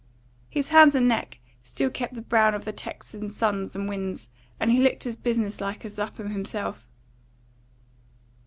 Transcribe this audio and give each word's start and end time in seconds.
His 0.49 0.69
hands 0.69 0.95
and 0.95 1.07
neck 1.07 1.37
still 1.61 1.91
kept 1.91 2.15
the 2.15 2.23
brown 2.23 2.55
of 2.55 2.65
the 2.65 2.71
Texan 2.71 3.29
suns 3.29 3.75
and 3.75 3.87
winds, 3.87 4.29
and 4.59 4.71
he 4.71 4.79
looked 4.79 5.05
as 5.05 5.15
business 5.15 5.61
like 5.61 5.85
as 5.85 5.99
Lapham 5.99 6.31
himself. 6.31 6.87